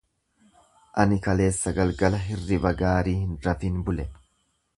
[1.03, 4.09] Ani kaleessa galgala hirriba gaarii hin rafin bule.